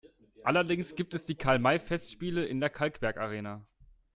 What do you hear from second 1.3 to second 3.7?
Karl-May-Festspiele in der Kalkbergarena.